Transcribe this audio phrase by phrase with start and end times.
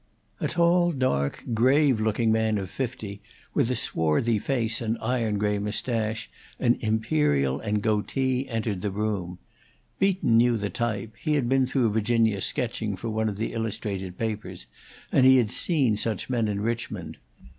[0.39, 3.21] A tall, dark, grave looking man of fifty,
[3.53, 6.27] with a swarthy face and iron gray mustache
[6.59, 9.37] and imperial and goatee, entered the room.
[9.99, 14.17] Beaton knew the type; he had been through Virginia sketching for one of the illustrated
[14.17, 14.65] papers,
[15.11, 17.19] and he had seen such men in Richmond.